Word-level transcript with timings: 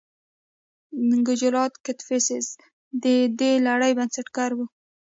کجولا 1.27 1.63
کدفیسس 1.85 2.45
د 3.03 3.05
دې 3.39 3.51
لړۍ 3.67 3.91
بنسټګر 3.97 4.51
و 4.55 4.59